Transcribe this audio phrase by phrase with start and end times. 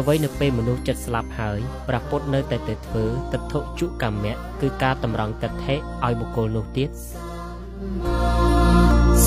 [0.00, 6.90] អ្វីនៅពេលមនុស្សចិត្តស្លាប់ហើយព្រះពុទ្ធនៅតែទៅធ្វើទិដ្ឋុជុកម្មៈគឺការតម្រង់ទិដ្ឋិឲ្យបុគ្គលនោះទៀត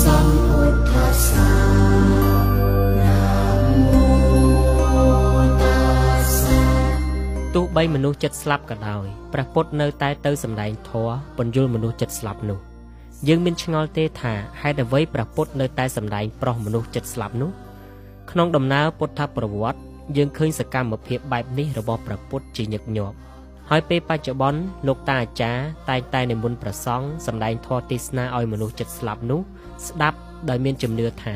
[0.02, 0.92] សម្ពុទ្ធ
[1.26, 1.48] សា
[3.00, 3.18] ណា
[3.92, 4.06] មោ
[5.62, 5.76] តា
[6.38, 6.60] សា
[7.54, 12.58] ទោះបីមនុស្សចិត្តស្លាប់ក៏ដោយព្រះពុទ្ធនៅតែទៅសម្ដែងធម៌ពន្យល់មនុស្សចិត្តស្លាប់នោះ
[13.28, 17.50] យើងមានឆ្ងល់ទេថាហេតុអ្វីព្រះពុទ្ធនៅតែសម្ដែងប្រោះមនុស្សចិត្តស្លាប់នោះ
[18.30, 23.16] ក្នុងដំណើរពុទ្ធប្រវត្តិ យើងឃើញសកម្មភាពបែបនេះរបស់ព្រះពុទ្ធជាញឹកញាប់
[23.70, 29.40] ហើយពេលបច្ចុប្បន្នលោកតាអាចារ្យតែងតែនិមន្តព្រះសង្ឃសម្ដែងធម៌ទេសនាឲ្យមនុស្សចិត្តស្លាប់នោះ
[29.88, 31.34] ស្ដាប់ដោយមានជំនឿថា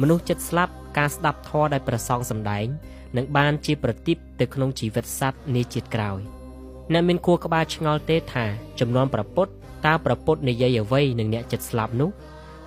[0.00, 2.66] មនុស្សចិត្តស្លាប់ការស្ដាប់ធម៌ដោយព្រះសង្ឃសម្ដែង
[3.16, 6.20] នឹងបានជាប្រទីបទៅក្នុងជីវិតសត្វនាជាតិក្រោយ
[6.92, 8.44] អ្នកមានគួរក្បាលឆ្ងល់ទេថា
[8.80, 9.46] ចំនួនប្រពុត
[9.86, 12.10] តើប្រពុតនិយាយអ្វីនឹងអ្នកចិត្តស្លាប់នោះ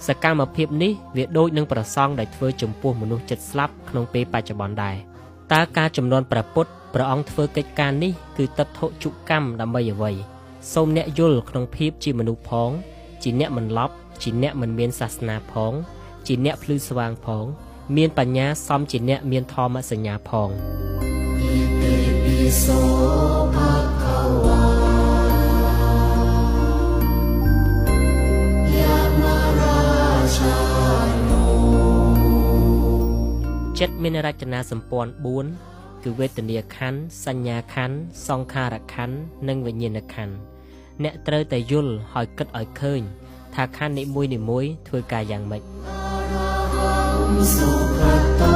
[0.07, 4.95] សកម្មភាពនេះវាដូចនឹងប្រសងដែលធ្វើចំពោះមនុស្សចិត្តស្លាប់ក្នុងពេលបច្ចុប្បន្នដែរ
[5.53, 10.11] តើការចំនួនប្រពុតព្រះអង្គធ្វើកិច្ចការនេះគឺតដ្ឋុជុកម្មដើម្បីអ្វី
[10.73, 12.69] សូមអ្នកយល់ក្នុងភាពជាមនុស្សផង
[13.23, 15.73] ជាអ្នកមិនឡប់ជាអ្នកមិនមានសាសនាផង
[16.27, 17.45] ជាអ្នកភ្លឺស្វាងផង
[17.95, 20.49] មានបញ្ញាសមជាអ្នកមានធម៌សញ្ញាផង
[21.41, 22.81] អ៊ីតិពិសូ
[33.79, 35.11] ចិត្តមានរចនាសម្ព័ន្ធ
[35.57, 39.17] 4គឺវេទនាខណ្ឌសញ្ញាខណ្ឌសង្ខារខណ្ឌ
[39.47, 40.35] និងវិញ្ញាណខណ្ឌ
[41.03, 43.01] អ្នកត្រូវតែយល់ហើយគិតឲ្យឃើញ
[43.55, 45.61] ថាខណ្ឌនីមួយនីមួយធ្វើការយ៉ាងម៉េច
[47.55, 48.01] សុខ
[48.41, 48.53] តោ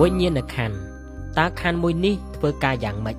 [0.00, 0.76] វិញ្ញាណខណ្ឌ
[1.38, 3.16] តើខណ្ឌមួយនេះធ្វើការយ៉ាងម៉េច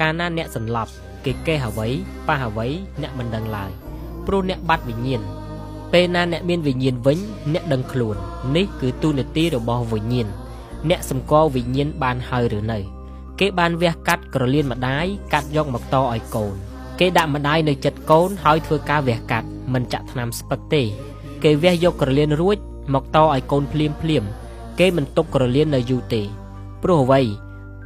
[0.00, 0.92] កាលណាអ្នកសន្លប់
[1.24, 1.88] គេកេះអ្វី
[2.28, 2.66] ប៉ះអ្វី
[3.02, 3.70] អ្នកមិនដឹងឡើយ
[4.26, 5.22] ព្រោះអ្នកបាត់វិញ្ញាណ
[5.92, 7.18] ពេលណាអ្នកមានវិញ្ញាណវិញ
[7.52, 8.16] អ្នកដឹងខ្លួន
[8.56, 10.28] នេះគឺទូនាទីរបស់វិញ្ញាណ
[10.88, 12.78] អ្នកសម្គាល់វិញ្ញាណបានហើយឬនៅ
[13.40, 16.54] គេបានវះកាត់ក្រលៀនម្ដាយកាត់យកមកតឲ្យកូន
[16.98, 20.82] គេដាក់ម្ដាយនៅចិត្តកូនហើយធ្វើការវះកាត់មិនចាក់ថ្នាំស្ពឹកទេ
[21.44, 22.58] គេវះយកក្រលៀនរួច
[22.94, 24.24] មកតឲ្យកូនភ្លាមភ្លាម
[24.78, 26.22] គេមិនទុកក្រលៀននៅយូរទេ
[26.82, 27.20] ព្រោះអ្វី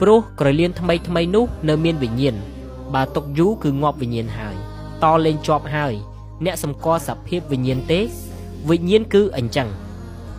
[0.01, 2.37] ព្រោះក្រលៀនថ្មីថ្មីនោះនៅមានវិញ្ញាណ
[2.94, 4.56] បើទុកយូរគឺងាប់វិញ្ញាណហើយ
[5.04, 5.94] តលេងជាប់ហើយ
[6.46, 8.00] អ្នកសម្គាល់សភាពវិញ្ញាណទេ
[8.70, 9.68] វិញ្ញាណគឺអញ្ចឹង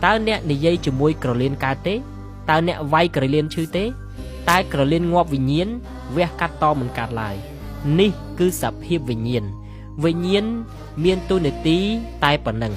[0.03, 1.95] តើអ្នកនិយាយជាមួយក្រលៀនកើតទេ
[2.49, 3.85] តើអ្នកវាយក្រលៀនឈឺទេ
[4.49, 5.67] តែក្រលៀនងាប់វិញ្ញាណ
[6.17, 7.35] វះកាត់តមិនកាត់ឡើយ
[7.99, 9.45] នេះគឺសភាពវិញ្ញាណ
[10.03, 10.45] វិញ្ញាណ
[11.03, 11.77] មានទូនាទី
[12.23, 12.73] តែប៉ុណ្ណឹង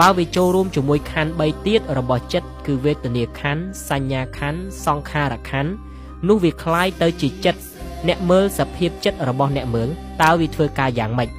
[0.00, 5.72] បើវាចូលរួមជាមួយខណ្ឌ3ទៀតរបស់ចិត្តគឺវេទនាខណ្ឌសញ្ញាខណ្ឌសង្ខារខណ្ឌ
[6.28, 7.60] នោះវាคล้ายទៅជាចិត្ត
[8.07, 9.89] អ្នកមើលសភាពចិត្តរបស់អ្នកមើល
[10.21, 11.29] តើវាធ្វើការយ៉ាងម៉េច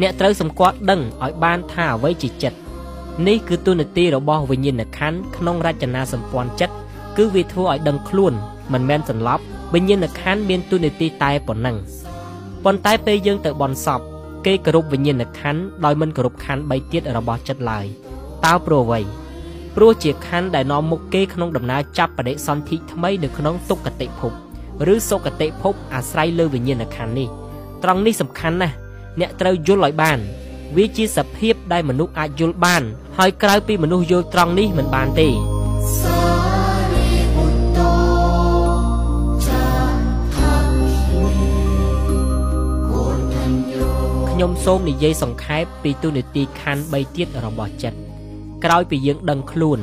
[0.00, 2.58] អ្នកត្រូវសម្គាល់ដឹងឲ្យបានថាអ្វីជាចិត្ត
[3.26, 6.74] នេះគឺទូនាទីរបស់វិញ្ញាណខណ្ឌក្នុងរចនាសម្ព័ន្ធចិត្ត
[7.16, 8.32] គឺវាធ្វើឲ្យដឹងខ្លួន
[8.72, 9.42] មិនមែនសន្លប់
[9.74, 11.76] វិញ្ញាណខណ្ឌមានទូនាទីតែប៉ុណ្ណឹង
[12.64, 14.00] ប៉ុន្តែពេលយើងទៅបន់សព
[14.46, 17.86] គេគោរពវិញ្ញាណខណ្ឌដោយមិនគោរពខណ្ឌ3ទៀតរបស់ចិត្តឡើយ
[18.44, 19.00] តើព្រោះអ្វី
[19.76, 24.43] ព្រោះជាខណ្ឌដែលនាំមុខគេក្នុងដំណើរចាប់បដិសន្ធិថ្មីនៅក្នុងទុក្ខតិភព
[24.94, 27.28] ឬសុគតិភពអាស្រ័យលើវិញ្ញាណខណ្ឌនេះ
[27.82, 28.74] ត្រង់នេះសំខាន់ណាស់
[29.20, 30.18] អ្នកត្រូវយល់ឲ្យបាន
[30.76, 32.82] វាជាសភាពដែលមនុស្សអាចយល់បាន
[33.18, 35.28] ហើយក្រៅពីមនុស្សយល់ត្រង់នេះមិនបានទេ
[44.30, 47.98] ខ្ញុំសូមនិយាយសង្ខេបពីទូនីតិខណ្ឌ3ទៀតរបស់ចិត្ត
[48.64, 49.78] ក្រោយពីយើងដឹងខ្លួន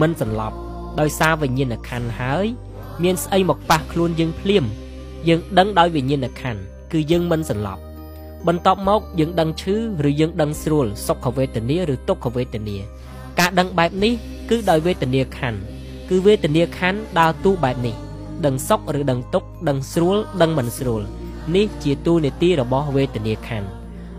[0.00, 0.56] មិនសន្លប់
[1.00, 2.46] ដោយសារវិញ្ញាណខណ្ឌហើយ
[3.02, 4.64] មានស្អីមកប៉ះខ្លួនយើងភ្លាម
[5.28, 6.60] យើងដឹងដោយវិញ្ញាណក្ខន្ធ
[6.92, 7.82] គឺយើងមិនសន្លប់
[8.46, 9.74] បន្ទាប់មកយើងដឹងឈឺ
[10.06, 12.76] ឬយើងដឹងស្រួលសុខវេទនាឬទុក្ខវេទនា
[13.38, 14.12] ការដឹងបែបនេះ
[14.50, 15.58] គឺដោយវេទនាខណ្ឌ
[16.08, 17.94] គឺវេទនាខណ្ឌដើរតួបែបនេះ
[18.46, 21.02] ដឹងសុខឬដឹងទុក្ខដឹងស្រួលដឹងមិនស្រួល
[21.56, 23.68] នេះជាតួនាទីរបស់វេទនាខណ្ឌ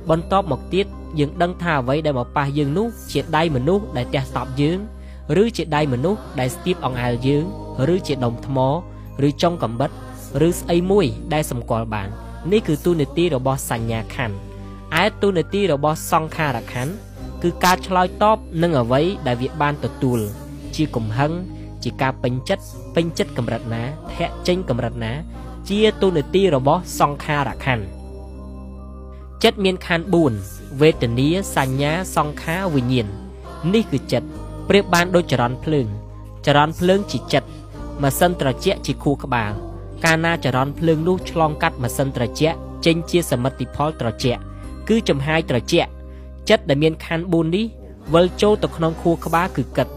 [0.10, 0.86] បន្ទាប់មកទៀត
[1.20, 4.80] យើងដឹងថាអ្វីដែលមកប៉ះយើងនោះជាដៃមនុស្សដែលទះស្តប់យើង
[5.42, 7.44] ឬជាដៃមនុស្សដែលស្ទាបអង្អែលយើង
[7.94, 8.58] ឬជាដុំថ្ម
[9.28, 9.92] ឬចុងកំបិត
[10.48, 12.10] ឬស្អីមួយដែលសម្គាល់បាន
[12.52, 14.36] នេះគឺទូនាទីរបស់សញ្ញាខណ្ឌ
[15.02, 16.94] ឯទូនាទីរបស់សង្ខារខណ្ឌ
[17.44, 20.20] គឺការឆ្លើយតបនឹងអ្វីដែលវាបានទទួល
[20.76, 21.32] ជាកំហឹង
[21.84, 22.64] ជាការពេញចិត្ត
[22.96, 23.84] ពេញចិត្តកម្រិតណា
[24.16, 25.14] ធាក់ចេញកម្រិតណា
[25.70, 27.86] ជាទូនាទីរបស់សង្ខារខណ្ឌ
[29.44, 30.06] ចិត្តមានខណ្ឌ
[30.44, 33.08] 4វេទនាសញ្ញាសង្ខារវិញ្ញាណ
[33.74, 34.28] នេះគឺចិត្ត
[34.70, 35.88] ប្រៀបបានដូចចរន្តភ្លើង
[36.46, 37.50] ចរន្តភ្លើងជាចិត្ត
[38.02, 39.52] ម៉ាស៊ីនត្រជាក់ជាខួរក្បាល
[40.06, 44.42] កាលណាចរន្តភ្លើងនោះឆ្លងកាត់ម៉ាស៊ីនត្រជាក់ចេញជាសមិទ្ធផលត្រជាក់
[44.90, 45.90] គឺចំហាយត្រជាក់
[46.50, 47.66] ចិត្តដែលមានខណ្ឌ4នេះ
[48.14, 49.88] វិលចូលទៅក្នុងខួរក្បាលគឺគិត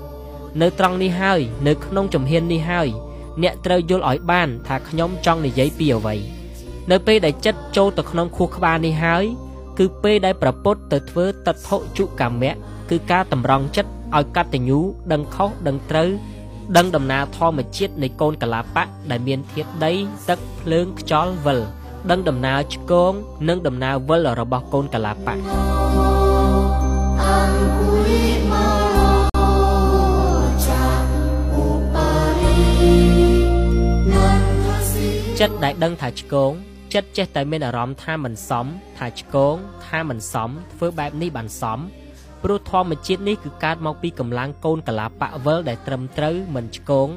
[0.61, 2.89] នៅត្រង់នេះហើយ នៅក្នុងជំហាននេះហើយ
[3.43, 6.17] អ្នកត្រូវយល់ឲ្យបានថាខ្ញុំចង់និយាយពីអ្វី
[6.91, 9.25] នៅពេលដែលចិត្តចូលទៅក្នុងខួរក្បាលនេះហើយ
[9.79, 12.55] គឺពេលដែលប្រពុតទៅធ្វើតថុជកម្មៈ
[12.91, 14.81] គឺការតម្រង់ចិត្ត ឲ្យកតញ្ញូ
[15.13, 16.11] ដឹងខុសដឹងត្រូវ
[16.77, 19.93] ដឹងដំណើរធម្មជាតិនៃកូនកលាបៈដែលមានធាតុដី
[20.29, 21.61] ទឹកភ្លើងខ្យល់វិល
[22.11, 23.13] ដឹងដំណើរឆ្កង
[23.49, 25.35] និងដំណើរវិលរបស់កូនកលាបៈ
[35.41, 36.53] ចិត្តដែលដឹងថាឆ្កង
[36.95, 38.67] ចិត្តចេះតែមានអារម្មណ៍ថាមិនសម
[38.99, 39.55] ថាឆ្កង
[39.87, 41.79] ថាមិនសមធ្វើបែបនេះបានសម
[42.43, 47.09] ព្រោះធម្មជាតិនេះគឺកើតមកពីកម្លាំងកូនកលាបៈវិលដែលត្រឹមត្រូវមិនឆ្កង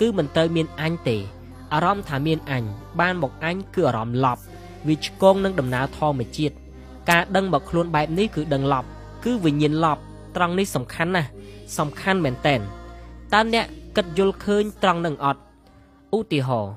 [0.00, 1.16] គឺមិនត្រូវមានអញទេ
[1.72, 2.64] អារម្មណ៍ថាមានអញ
[3.00, 4.42] បានមកអញគឺអារម្មណ៍ឡប់
[4.86, 6.54] វាឆ្កងនឹងដំណើរធម្មជាតិ
[7.10, 8.88] ការដឹងមកខ្លួនបែបនេះគឺដឹងឡប់
[9.24, 10.02] គឺវិញ្ញាណឡប់
[10.36, 11.28] ត្រង់នេះសំខាន់ណាស់
[11.78, 12.60] សំខាន់មែនតែន
[13.34, 15.40] តើអ្នកគិតយល់ឃើញត្រង់នឹងអត់
[16.16, 16.72] ឧទាហរណ៍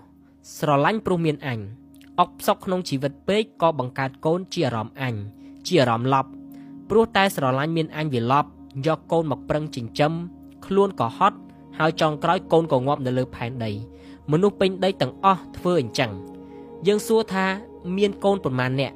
[0.58, 1.60] ស្រឡាញ់ព្រោះមានអញ
[2.20, 5.16] អុកផ្សុកក្នុងជីវិតពេកក៏បង្កើតកូនជាអារម្មណ៍អញ
[5.68, 6.30] ជាអារម្មណ៍ឡប់
[6.90, 8.50] ព្រោះតែស្រឡាញ់មានអញវាឡប់
[8.88, 10.14] យកកូនមកប្រឹងចិញ្ចឹម
[10.66, 11.38] ខ្លួនក៏ហត់
[11.78, 13.72] ហើយចង់ក្រោយកូនក៏ងាប់នៅលើផែនដី
[14.32, 16.12] មនុស្សពេញដីទាំងអស់ធ្វើអញ្ចឹង
[16.88, 17.46] យើងសួរថា
[17.98, 18.94] មានកូនប៉ុន្មានអ្នក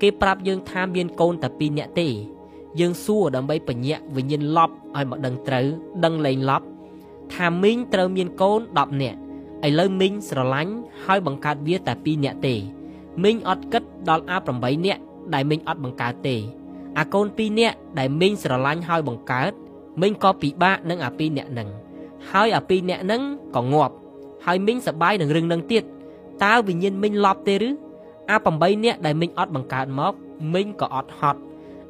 [0.00, 2.08] គេប្រាប់យើងថាមានកូនតែ2នាក់ទេ
[2.80, 5.66] យើងសួរដើម្បីបញ្ញាក់វិញ្ញាណឡប់ឲ្យមកដឹងត្រូវ
[6.04, 6.66] ដឹងលែងឡប់
[7.34, 9.18] ថាមីងត្រូវមានកូន10នាក់
[9.66, 10.72] ឥឡូវមីងស្រឡាញ់
[11.04, 12.54] ហើយបង្កើតវាតែ2នាក់ទេ
[13.24, 15.00] មីងអត់គិតដល់អា8នាក់
[15.34, 16.36] ដែលមីងអត់បង្កើតទេ
[16.98, 19.52] អាកូន2នាក់ដែលមីងស្រឡាញ់ហើយបង្កើត
[20.02, 21.68] មីងក៏ពិបាកនឹងអា2នាក់នឹង
[22.30, 23.22] ហើយអា2នាក់នឹង
[23.56, 23.94] ក៏ងាប់
[24.46, 25.84] ហើយមីងសបាយនឹងរឿងនឹងទៀត
[26.44, 27.70] តើវិញ្ញាណមីងឡប់ទេឬ
[28.30, 30.12] អា8នាក់ដែលមីងអត់បង្កើតមក
[30.54, 31.40] មីងក៏អត់ហត់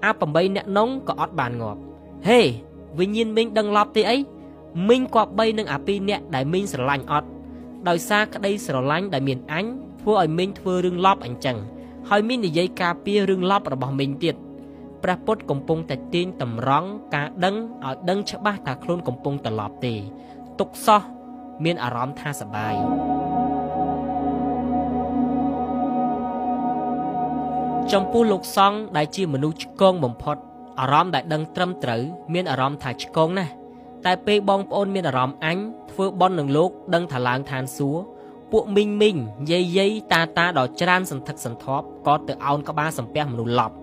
[0.05, 1.81] អា8នាក់នោះក៏អត់បានងាប់
[2.29, 2.41] ហេ
[2.99, 4.17] វិញ្ញាណមីងដឹងឡប់ទេអី
[4.89, 7.29] មីងគប្បីនឹងអា2នាក់ដែលមីងស្រឡាញ់អត់
[7.89, 9.65] ដោយសារក្តីស្រឡាញ់ដែលមានអញ
[10.01, 11.56] ធ្វើឲ្យមីងធ្វើរឿងឡប់អញ្ចឹង
[12.09, 14.35] ហើយមីងនិយាយការពាររឿងឡប់របស់មីងទៀត
[15.05, 19.95] ព្រះពុទ្ធកំពុងតែទាញតម្រង់ការដឹងឲ្យដឹងច្បាស់ថាខ្លួនកំពុងត្រឡប់ទេ
[20.61, 21.03] ទុកសោះ
[21.65, 22.75] មានអារម្មណ៍ថាសបាយ
[27.93, 30.37] ចំពោះលោកសង្ឃដែលជាមនុស្សឆ្កងបំផុត
[30.81, 32.03] អារម្មណ៍ដែលដឹងត្រឹមត្រូវ
[32.35, 33.53] មានអារម្មណ៍ថាឆ្កងណាស់
[34.06, 35.59] តែពេលបងប្អូនមានអារម្មណ៍អញ
[35.91, 38.03] ធ្វើបន់នឹងលោកដឹងថាឡើងឋានសួគ៌
[38.53, 39.17] ពួកមីងមីង
[39.51, 43.77] យាយយាយតាតាដ៏ច្រើនសន្ធឹកសន្ធាប់ក៏ទៅអោនក្បាលសំពះមនុស្សឡប់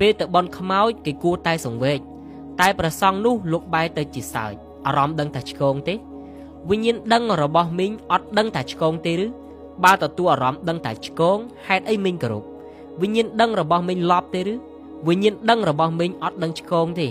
[0.00, 2.00] ពេលទៅបន់ខ្មោចគេគួរតែសង្វេក
[2.60, 4.54] តែប្រសងនោះលោកបែរទៅជាសើច
[4.86, 5.94] អារម្មណ៍ដឹងថាឆ្កងទេ
[6.70, 9.26] វិញ្ញាណដឹងរបស់មីងអត់ដឹងថាឆ្កងទេឬ
[9.84, 12.44] បើទទួលអារម្មណ៍ដឹងថាឆ្កងហេតុអីមីងគោរព
[13.00, 14.54] វិញ្ញាណដឹងរបស់មីងឡប់ទេឬ
[15.08, 17.08] វិញ្ញាណដឹងរបស់មីងអត់ដឹងឆ្កងទេ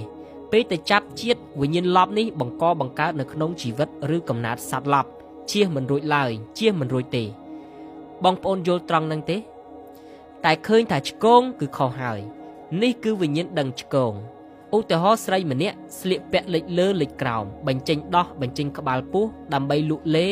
[0.52, 5.10] ពេលទៅចាប់ជាតិវិញ្ញាណឡប់នេះបង្កបង្កើតនៅក្នុងជីវិតឬកំណត់សត្វឡប់
[5.52, 7.24] ជៀសមិនរួចឡើយជៀសមិនរួចទេ
[8.24, 9.38] បងប្អូនយល់ត្រង់នឹងទេ
[10.46, 12.20] តែឃើញថាឆ្កងគឺខុសហើយ
[12.82, 14.14] នេះគឺវិញ្ញាណដឹងឆ្កង
[14.76, 20.28] ឧទាហរណ៍ស្រីម្នាក់ស្លៀកពាក់លិចលើលិចក្រោមបញ្ចេញដោះបញ្ចេញក្បាលពោះដើម្បីលក់លេ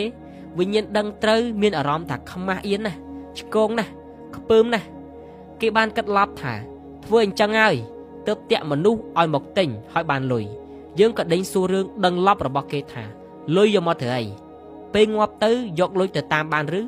[0.59, 2.99] វិញ្ញាណដឹងត្រូវមានអារម្មណ៍ថាខ្មាស់អៀនណាស់
[3.39, 3.91] ឆ្កងណាស់
[4.35, 4.87] ខ្ពើមណាស់
[5.61, 6.53] គេបានគិតឡប់ថា
[7.05, 7.75] ធ្វើអញ្ចឹងហើយ
[8.27, 10.45] ទើបតាក់មនុស្សឲ្យមកទិញហើយបានលុយ
[10.99, 13.03] យើងក៏ដេញសួររឿងដឹងឡប់របស់គេថា
[13.55, 14.23] លុយយកមកធ្វើអី
[14.93, 16.81] ពេលងាប់ទៅយកលុយទៅតាមបានឬ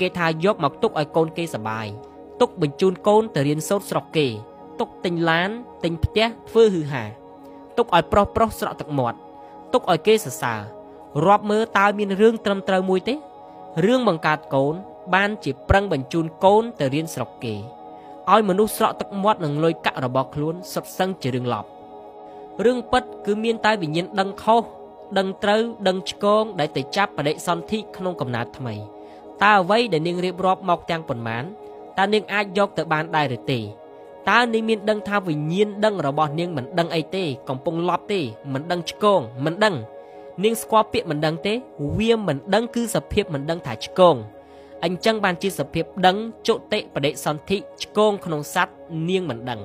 [0.00, 1.86] គេថាយកមកទុកឲ្យកូនគេសបាយ
[2.40, 4.28] ទុកបញ្ជូនកូនទៅរៀនសូត្រស្រុកគេ
[4.80, 5.50] ទុកទិញឡាន
[5.84, 7.04] ទិញផ្ទះធ្វើហឺហា
[7.76, 9.18] ទុកឲ្យប្រុសប្រុសស្រក់ទឹកមាត់
[9.72, 10.60] ទុកឲ្យគេសរសើរ
[11.26, 13.14] រាប់មើលតើមានរឿងត្រឹមត្រូវមួយទេ
[13.86, 14.74] រឿងបង្កើតកូន
[15.14, 17.54] បានជាប្រឹងបញ្ជូនកូនទៅរៀនស្រុកគេ
[18.30, 21.68] ឲ្យមនុស្សស្រក់ទឹកមាត់និងលុយកាក់របស់ខ្លួនសុទ្ធសឹងជារឿងឡប់
[22.64, 24.62] រឿងពិតគឺមានតែវិញ្ញាណដឹងខុស
[25.18, 28.74] ដឹងត្រូវដឹងឆ្កងដែលទៅចាប់បដិសន្ធិក្នុងកំណើតថ្មី
[29.42, 31.44] តើអ្វីដែលនាងរៀបរាប់មកទាំងប៉ុន្មាន
[31.98, 33.60] តើនាងអាចយកទៅបានដែរឬទេ
[34.29, 38.19] តើនាងមានដឹងថាវិញ្ញាណដឹងរបស់នាងមិនដឹងអីទេ កំពុងលប់ទេ
[38.53, 39.75] មិនដឹងឆ្កងមិនដឹង
[40.43, 41.53] នាងស្គាល់ពាក្យមិនដឹងទេ
[41.97, 44.15] វាមិនដឹងគឺសភាពមិនដឹងថាឆ្កង
[44.85, 46.17] អញ្ចឹងបានជាសភាពដឹង
[46.47, 48.77] ចុតិបដិសន្ធិឆ្កងក្នុងសัตว์
[49.09, 49.61] នាងមិនដឹង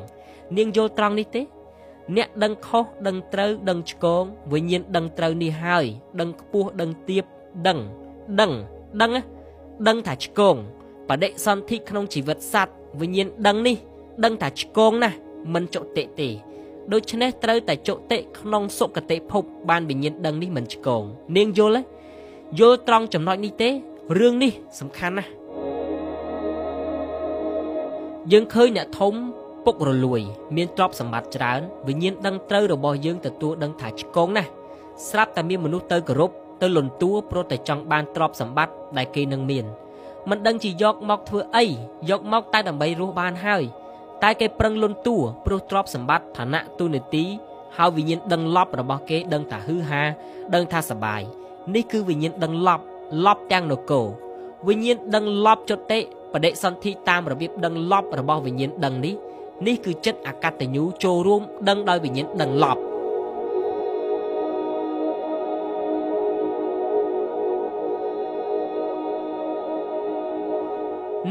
[0.56, 1.42] នាងយល់ត្រង់នេះទេ
[2.16, 5.84] អ្នកដឹងខុសដឹងត្រូវដឹងឆ្កងវិញ្ញាណដឹងត្រូវនេះហើយ
[6.20, 7.24] ដឹងខ្ពស់ដឹងទៀប
[7.66, 7.78] ដឹង
[8.40, 8.52] ដឹង
[9.02, 9.12] ដឹង
[9.88, 10.56] ដឹងថាឆ្កង
[11.08, 13.76] បដិសន្ធិក្នុងជីវិតសัตว์វិញ្ញាណដឹងនេះ
[14.23, 15.17] ដឹងថាឆ្កងណាស់
[15.53, 16.29] មិនចុតិទេ
[16.93, 21.03] ដូច្នេះត្រូវតែចុតិក្នុងសុគតិភពបានវិញ្ញាណដឹងនេះមិនឆ្កង
[21.37, 21.81] នាងយល់ទេ
[22.59, 23.69] យល់ត្រង់ចំណុចនេះទេ
[24.19, 25.31] រឿងនេះសំខាន់ណាស់
[28.31, 29.13] យើងឃើញអ្នកធំ
[29.65, 30.21] ពុករលួយ
[30.55, 34.49] មានទ្រព្យសម្បត្តិច្រើនវិញ្ញាណដឹងត្រូវរបស់យើងទទួលដឹងថាឆ្កងណាស់
[35.09, 36.31] ស្រាប់តែមានមនុស្សទៅគោរព
[36.61, 39.65] ទៅលន់តួព្រោះតែចង់បានទ្រព្យសម្បត្តិដែលគេនឹងមាន
[40.29, 41.65] មិនដឹងជាយកមកធ្វើអី
[42.09, 43.63] យកមកតែដើម្បីរស់បានហើយ
[44.23, 47.25] តែគេប្រឹងលន់តួព្រោះទ្រព្យសម្បត្តិឋានៈទូនាទី
[47.77, 50.03] ហើយវិញ្ញាណដឹងឡប់របស់គេដឹងថាហឺហា
[50.55, 51.21] ដឹងថាសបាយ
[51.75, 52.83] នេះគឺវិញ្ញាណដឹងឡប់
[53.25, 54.07] ឡប់ទាំងនគរ
[54.67, 55.99] វិញ្ញាណដឹងឡប់ចុតិ
[56.33, 59.15] បដិសន្ធិតាមរបៀបដឹងឡប់របស់វិញ្ញាណដឹងនេះ
[59.67, 62.81] នេះគឺចិត្តអកតញ្ញូចូលរួមដឹងដោយវិញ្ញាណដឹងឡប់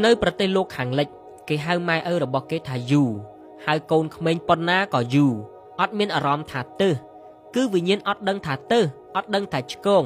[0.04, 1.08] នៅប្រទេសលោកខាងលិច
[1.48, 3.04] គេហៅម៉ែឪរបស់គេថាយូ
[3.66, 5.26] ហៅកូនក្មេងប៉ុណ្ណាក៏យូ
[5.80, 6.90] អត់មានអារម្មណ៍ថាទៅ
[7.54, 8.80] គឺវិញ្ញាណអត់ដឹងថាទៅ
[9.16, 10.04] អត់ដឹងថាឆ្កង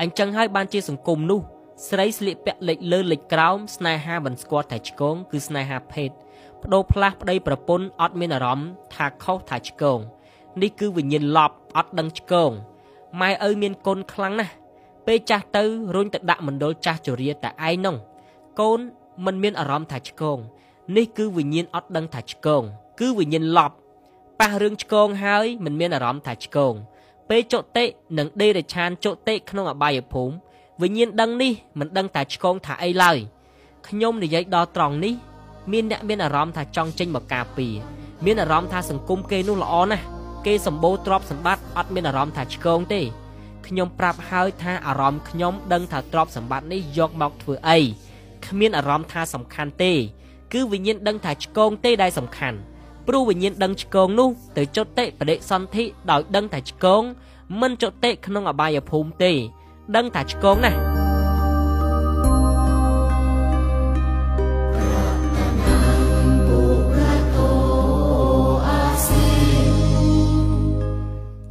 [0.00, 1.40] អញ្ចឹងហើយបានជាសង្គមនោះ
[1.88, 6.10] ស្រីស្លៀកពាក់លេចលើលេចក្រោមស្នេហាមិនស្គាល់តែឆ្កងគឺស្នេហាភេទ
[6.60, 9.98] បដូរផ្លាស់ប្តីប្រពន្ធអត់មានអារម្មណ៍ថាខុសថាឆ្កង
[10.62, 12.50] នេះគឺវិញ្ញាណលប់អត់ដឹងឆ្កង
[13.20, 14.54] ម៉ែឪមានគុណខ្លាំងណាស់
[15.06, 15.64] ពេលចាស់ទៅ
[15.94, 17.96] រុញទៅដាក់មណ្ឌលចាស់ជរាតែឯងនោះ
[18.60, 18.80] កូន
[19.24, 20.38] មិនមានអារម្មណ៍ថាឆ្កង
[20.96, 22.62] នេះគឺវិញ្ញាណអត់ដឹងថាឆ្កង
[23.00, 23.76] គឺវិញ្ញាណលប់
[24.40, 26.74] ប៉ះរឿងឆ្កងហើយមិនមានអារម្មណ៍ថាឆ្កង
[27.28, 27.84] ពេលចុតិ
[28.18, 30.34] និងដេរឆានចុតិក្នុងអបាយភូមិ
[30.82, 33.16] វិញ្ញាណដឹងនេះមិនដឹងតែឆ្កងថាអីឡើយ
[33.88, 35.14] ខ្ញុំនិយាយដល់ត្រង់នេះ
[35.72, 37.74] មានអ្នកមានអារម្មណ៍ថាចង់ចេញមកការពារ
[38.24, 40.04] មានអារម្មណ៍ថាសង្គមគេនោះល្អណាស់
[40.46, 43.00] គេសម្បូរទ្រព្យសម្បត្តិអត់មានអារម្មណ៍ថាឆ្កងទេ
[43.66, 47.78] ខ្ញុំប្រាប់ហើយថាអារម្មណ៍ខ្ញុំដឹងថាទ្រព្យសម្បត្តិនេះយកមកធ្វើអី
[48.46, 49.92] គ្មានអារម្មណ៍ថាសំខាន់ទេ
[50.54, 52.58] គឺវិញ្ញាណដឹងថាឆ្កងទេដែលសំខាន់
[53.06, 57.02] ព្រោះវិញ្ញាណដឹងឆ្កងនោះទៅចុតិបដិសន្ធិដោយដឹងថាឆ្កង
[57.60, 59.32] មិនចុតិក្នុងអបាយភូមិទេ
[59.96, 60.78] ដឹងថាឆ្កងណាស់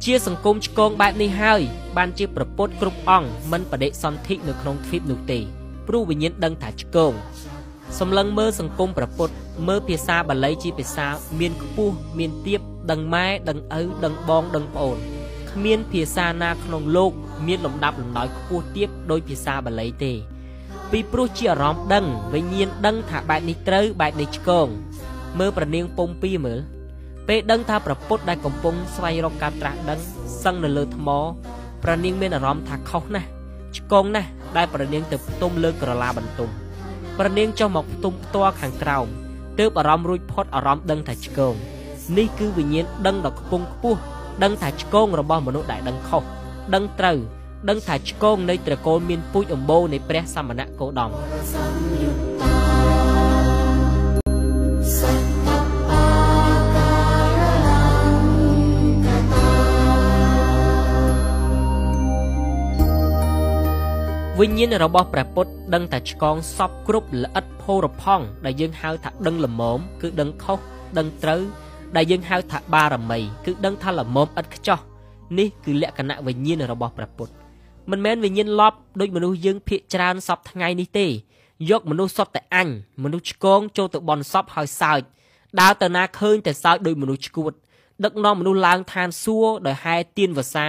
[0.04, 1.60] ជាសង្គមឆ្កងបែបនេះហើយ
[1.96, 5.38] បានជាប្រពុតគ្រប់អង្គមិនបដិសន្ធិនៅក្នុងទ្វីបនោះទេ
[5.88, 7.14] ព្រោះវិញ្ញាណដឹងថាឆ្កង
[7.98, 9.28] សម្លឹងមើលសង្គមប្រពុត
[9.68, 11.06] មើលភាសាបាលីជាភាសា
[11.40, 12.60] មានខ្ពស់មានទៀប
[12.90, 14.96] ដឹងម៉ែដឹងឪដឹងបងដឹងប្អូន
[15.50, 17.12] គ្មានភាសាណាក្នុងលោក
[17.46, 20.12] មានលំដាប់លំដោយខ្ពស់ទៀបដោយភាសាបាលីទេ
[20.90, 24.68] ពីព្រោះជាអារម្មណ៍ដឹងវិញ្ញាណដឹងថាបែបនេះត្រូវបែបនេះឆ្កង
[25.38, 26.60] មើលប្រនាងពុំពីមើល
[27.28, 29.98] ពេលដឹងថាប្រពុតដែលកំពុងស្វែងរកការត្រាស់ដឹង
[30.44, 31.08] សឹងនៅលើថ្ម
[31.84, 33.28] ប្រនាងមានអារម្មណ៍ថាខុសណាស់
[33.76, 36.63] ឆ្កងណាស់ដែលប្រនាងទៅផ្ទុំលើក្រឡាបន្ទុំ
[37.18, 39.06] ប្រនាងចុះមកផ្ទុំផ្ទាល់ខាងក្រោម
[39.58, 41.54] ទើបអារម្មណ៍រួចផុតអារម្មណ៍ដឹងថាឆ្កង
[42.18, 44.00] នេះគឺវិញ្ញាណដឹងដ៏ខ្ពង់ខ្ពស់
[44.42, 46.22] ដឹងថាឆ្កងរបស់មនុស្សដែលដឹងខុស
[46.74, 47.18] ដឹងត្រូវ
[47.68, 51.10] ដឹងថាឆ្កងនៃត្រកូលមានពូជអម្បូរនៃព្រះសមណគោដម
[64.44, 70.58] វិញ្ញាណរបស់ព្រះពុទ្ធដឹងតែឆ្កងសពគ្រប់ល្អិតផូរផង់ដែលយើងហៅថាដឹងល្មមគឺដឹងខុស
[70.98, 71.42] ដឹងត្រូវ
[71.96, 74.78] ដែលយើងហៅថាបារមីគឺដឹងថាល្មមឥតខ្ចោះ
[75.38, 77.32] នេះគឺលក្ខណៈវិញ្ញាណរបស់ព្រះពុទ្ធ
[77.90, 81.06] មិនមែនវិញ្ញាណលប់ដូចមនុស្សយើងភាកច្រើនសពថ្ងៃនេះទេ
[81.70, 82.68] យកមនុស្សសពតែអញ
[83.04, 85.00] មនុស្សឆ្កងចូលទៅបន់សពហើយសើច
[85.60, 87.52] ដើរទៅណាឃើញតែសើចដូចមនុស្សឈួត
[88.04, 90.66] ដឹកនាំមនុស្សឡើងឋានសួគ៌ដោយហែទៀនវសា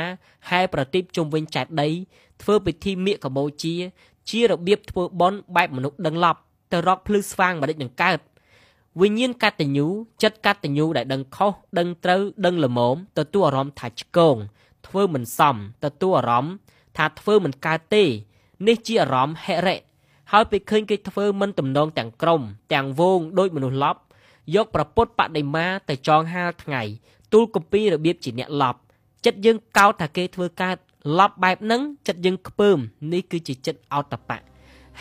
[0.49, 1.89] ហែប្រទីបជុំវិញចែកដី
[2.41, 3.75] ធ្វើពិធីមៀកកម្ពុជា
[4.29, 6.39] ជារបៀបធ្វើបន់បែបមនុស្សដឹងឡប់
[6.71, 8.19] ទៅរកភ្លឺស្វាងម្ដេចនឹងកើត
[9.01, 9.87] វិញ្ញាណកតញ្ញូ
[10.23, 14.35] ចិត្តកតញ្ញូដែលដឹងខុសដឹងត្រូវដឹងល្មមទទួលអារម្មណ៍ថាឆ្កង
[14.87, 16.53] ធ្វើមិនសមទទួលអារម្មណ៍
[16.97, 18.03] ថាធ្វើមិនកើតទេ
[18.67, 19.75] នេះជាអារម្មណ៍ហិរិ
[20.31, 22.41] ហើយពេលឃើញគេធ្វើមិនទំនងទាំងក្រុម
[22.73, 23.99] ទាំងវងដោយមនុស្សឡប់
[24.55, 26.81] យកប្រពុតបដិមាទៅចងហាលថ្ងៃ
[27.33, 28.79] ទូលកពីរបៀបជាអ្នកឡប់
[29.25, 30.77] ចិត្តយើងកោតថាគេធ្វើកើត
[31.19, 32.77] ឡប់បែបហ្នឹងចិត្តយើងខ្ពើម
[33.13, 34.37] នេះគឺជាចិត្តអតបៈ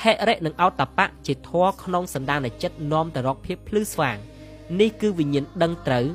[0.03, 4.17] ហិរិនិងអតបៈជាធម៌ក្នុងសន្តានចិត្តនាំទៅរកភាពភ្លឺស្វាង
[4.81, 6.07] នេះគឺវិញ្ញាណដឹងត្រូវ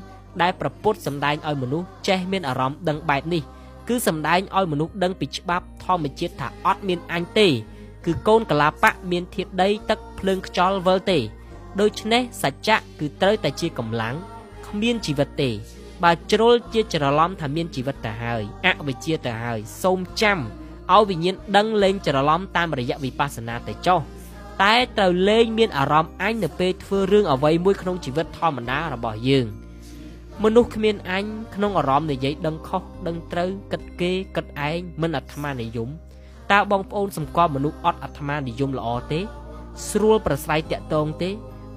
[0.41, 3.43] ដែលប្រពុតសម្ដែងឲ្យមនុស្សចេះមានអារម្មណ៍ដឹងបែបនេះ
[3.87, 7.47] គឺសម្ដែងឲ្យមនុស្សដឹងពីច្បាប់ធម្មជាតិថាអត់មានអញទេ
[8.05, 11.19] គឺកូនកលាបៈមានធាតុដីទឹកភ្លើងខ្យល់វិលទេ
[11.79, 14.15] ដូច្នេះសច្ចៈគឺត្រូវតែជាកម្លាំង
[14.67, 15.49] គ្មានជីវិតទេ
[16.03, 20.37] បើជ្រុលជាច្រឡំថាមានជីវិតទៅហើយអវិជ្ជាទៅហើយសូមចាំ
[20.93, 23.99] ឲ្យវិញ្ញាណដឹងលេងច្រឡំតាមរយៈវិបស្សនាទៅចុះ
[24.63, 29.45] តែត្រូវលេងមានអារម្មណ៍អញនៅពេលធ្វើរឿងអ្វីមួយក្នុងជីវិតធម្មតារបស់យើង
[30.43, 31.25] មនុស្សគ្មានអញ
[31.55, 35.89] ក្នុងអារម្មណ៍និយាយដឹងខុសដឹងត្រូវគិតគេគិតឯងមិនអាត្មានិយម
[36.51, 39.19] តើបងប្អូនសម្គាល់មនុស្សអត់អាត្មានិយមល្អទេ
[39.89, 41.29] ស្រួលប្រស្រ័យតាក់ទងទេ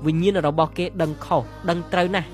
[0.06, 2.28] វិញ្ញាណរបស់គេដឹងខុសដឹងត្រូវណាស់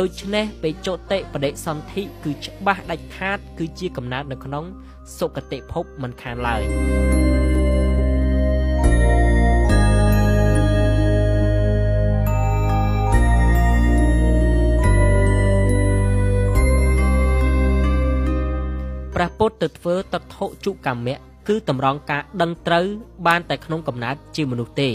[0.00, 4.64] ដូច្នេះពេលចុតិបដិសន្ធិគឺច្បាស់ដាច់ខាត គឺជាកំណើតនៅក្នុង
[5.18, 6.62] សុគតិភពមិនខានឡើយ
[19.14, 21.16] ព្រះពុទ្ធទៅធ្វើតថុជកម្មៈ
[21.48, 22.86] គឺតម្រង់ការដឹងត្រូវ
[23.26, 24.90] បានតែក្នុងកំណើតជាមនុស្សទេ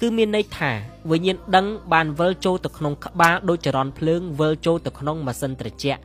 [0.00, 0.70] គឺមានន័យថា
[1.10, 6.00] វិញ្ញាណដឹងបានវិលចូលទៅក្នុងក្បាលដូចចរន្តភ្លើងវិលចូលទៅក្នុងម៉ាស៊ីនត្រជាក់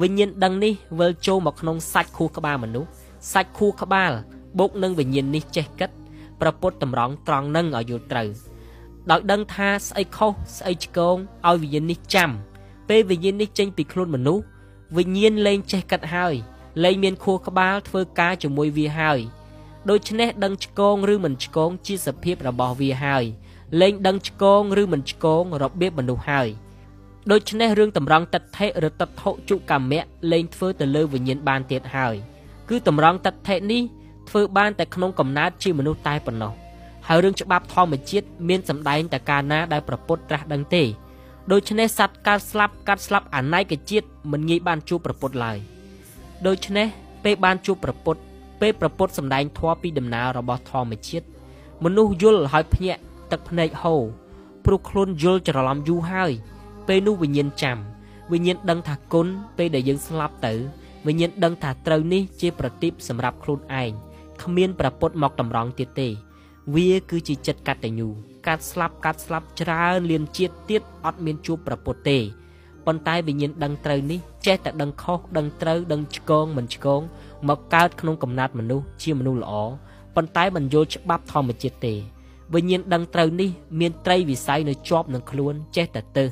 [0.00, 2.90] វិញ្ញាណដឹងនេះវិលចូលមកក្នុងសាច់ខួរក្បាលមនុស្ស
[3.32, 4.12] សាច់ខួរក្បាល
[4.58, 5.90] បូកនឹងវិញ្ញាណនេះចេះគិត
[6.40, 8.28] ប្រពុតតម្រង់ត្រង់នឹងឲ្យយល់ត្រូវ
[9.10, 11.16] ដោយដឹងថាស្អីខុសស្អីឆ្គង
[11.48, 12.30] ឲ្យវិញ្ញាណនេះចាំ
[12.88, 14.44] ពេលវិញ្ញាណនេះចេញពីខ្លួនមនុស្ស
[14.96, 16.34] វិញ្ញាណលែងចេះគិតហើយ
[16.84, 19.20] លែងមានខួរក្បាលធ្វើការជាមួយវាហើយ
[19.90, 23.24] ដូច្នេះដឹងឆ្កងឬមិនឆ្កងជាសភាពរបស់វាហើយ
[23.80, 26.48] លែងដឹងឆ្កងឬមិនឆ្កងរបៀបមនុស្សហើយ
[27.30, 32.14] ដូច្នេះរឿងតម្រង់តដ្ឋិឬតដ្ឋុជកម្មៈលែងធ្វើទៅលើវិញ្ញាណបានទៀតហើយ
[32.68, 33.82] គឺតម្រង់តដ្ឋិនេះ
[34.28, 36.52] ធ្វើបានតែក្នុងកំណើតជាមនុស្សតែប៉ុណ្ណោះ
[37.08, 40.82] ហើយរឿងច្បាប់ធម្មជាតិមានសម្ដែងតែកាលណាដែលប្រពុតត្រាស់ដឹងទេ
[41.52, 45.58] ដូច្នេះសត្វកាត់ស្លាប់កាត់ស្លាប់អនាគជាតិមិនងាយបានជួបប្រពុតឡើយ
[46.46, 46.86] ដូច្នេះ
[47.24, 48.16] ពេលបានជួបប្រពុត
[48.62, 51.26] ពេលប្រពុតសម្ដែងធម៌ពីដំណើររបស់ធម្មជាតិ
[51.84, 54.02] មនុស្សយល់ហើយភ្ញាក់ទឹកភ្នែកហូរ
[54.64, 56.32] ព្រោះខ្លួនយល់ច្រឡំយូរហើយ
[56.88, 57.78] ពេលនោះវិញ្ញាណចាំ
[58.32, 59.26] វិញ្ញាណដឹងថាគុណ
[59.58, 60.54] ពេលដែលយើងស្លាប់ទៅ
[61.06, 63.90] វិញ្ញាណដឹងថាត្រូវនេះជាប្រទីបសម្រាប់ខ្លួនឯង
[64.42, 66.08] គ្មានប្រពុតមកតម្រង់ទៀតទេ
[66.74, 68.08] វាគឺជាចិត្តកតញ្ញូ
[68.46, 72.18] កាត់ស្លាប់កាត់ស្លាប់ច្រើនលៀនជាតិទៀតអត់មានជួបប្រពុតទេ
[72.86, 77.00] ប៉ុន្តែវិញ្ញាណដឹងត្រូវនេះចេះតែដឹងខុសដឹងត្រូវដឹងឆ្កងមិនឆ្កង
[77.48, 79.54] មកកើតក្នុងកំណត់មនុស្សជាមនុស្សល្អ
[80.16, 81.94] ប៉ុន្តែមិនយល់ច្បាប់ធម្មជាតិទេ
[82.54, 86.24] វិញ្ញាណដឹងត្រូវនេះមានត្រីវិស័យនៅជាប់នឹងខ្លួនចេះតែទៅ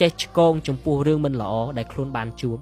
[0.00, 2.58] ចេះឆ្កងចំពោះរឿងមិនល្អដែលខ្លួនបានជួប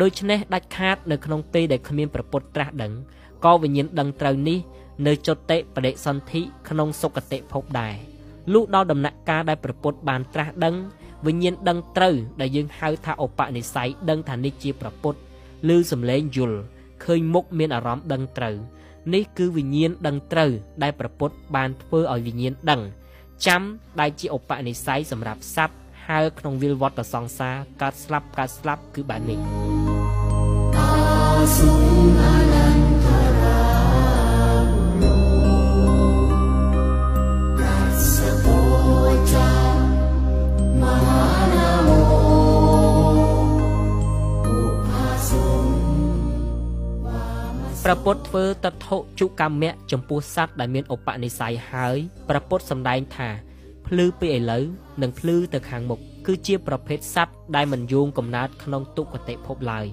[0.00, 2.92] ដូច្នេះដាច់ខាតនៅក្នុងពេលដែលគ្មានប្រពុតត្រាស់ដឹង
[3.44, 4.58] ក៏វិញ្ញាណដឹងត្រូវនេះ
[5.06, 7.94] នៅចុតិបដិសន្ធិក្នុងសុគតិភពដែរ
[8.52, 10.74] លុះដល់ដំណាក់កាលដែលប្រពុតបានត្រាស់ដឹង
[11.26, 15.14] វិញ្ញាណដឹងត្រូវដែលយើងហៅថាឧបនិស្ស័យដឹងថានេះជាប្រពុត
[15.74, 16.58] ឬសំឡេងយល់
[17.04, 18.56] ឃើញមុខមានអារម្មណ៍ដឹងត្រូវ
[19.14, 20.50] នេះគឺវិញ្ញាណដឹងត្រូវ
[20.82, 22.80] ដែលប្រពុតបានធ្វើឲ្យវិញ្ញាណដឹង
[23.46, 23.62] ចាំ
[24.00, 29.38] ដែលជាឧបនិស្ស័យសម្រាប់សត្វហើក្នុងវិលវត្តសង្សារកើតស្លាប់កើតស្លាប់គឺបែបនេះ
[30.76, 30.90] តា
[31.56, 32.01] សុ
[47.86, 51.96] ព្រះពុទ្ធធ្វើតថុជកម្មៈចំពោះសត្វដែលមានឧបនិស្ស័យហើយ
[52.28, 53.28] ព្រះពុទ្ធសម្ដែងថា
[53.86, 54.64] ភ្លឺពីឥឡូវ
[55.02, 59.86] និងភ្លឺទៅខាងមុខគឺជាប្រភេទសត្វដែលមិនយងកំណើតក្នុងទុគតិភពឡើយ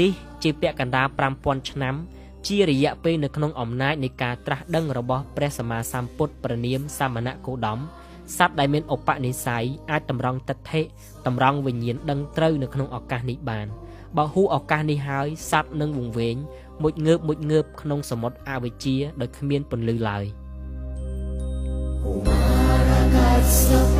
[0.00, 0.10] នេះ
[0.42, 1.06] ជាពាក់កណ្ដាល
[1.38, 1.94] 5000ឆ្នាំ
[2.46, 7.78] ជារយៈពេលនៅក្នុងអំណាចនៃការត្រាស់ដឹងរបស់ព្រះសម្មាសម្ពុទ្ធប្រនាមសាមណគោដម
[8.36, 10.82] សត្វដែលមានឧបនិស្ស័យអាចតម្រង់ទិដ្ឋិ
[11.26, 13.68] តម្រង់វិញ្ញាណដឹងត្រូវនៅក្នុងឱកាសនេះបាន
[14.16, 16.36] បើហួឱកាសនេះហើយសត្វនឹងវង្វេង
[16.82, 20.24] មួយងើបមួយងើបក្នុងសមុទ្រអវិជ្ជាដោយគ្មានពន្លឺឡើយ
[22.08, 23.95] Oh, my God,